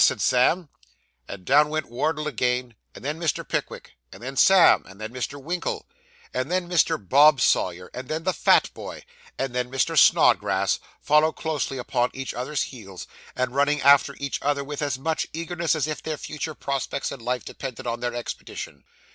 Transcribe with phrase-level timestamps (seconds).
[0.03, 0.67] said Sam;
[1.27, 3.47] and down went Wardle again, and then Mr.
[3.47, 5.39] Pickwick, and then Sam, and then Mr.
[5.39, 5.85] Winkle,
[6.33, 6.97] and then Mr.
[6.97, 9.03] Bob Sawyer, and then the fat boy,
[9.37, 9.95] and then Mr.
[9.95, 15.27] Snodgrass, following closely upon each other's heels, and running after each other with as much
[15.33, 18.83] eagerness as if their future prospects in life depended on their expedition.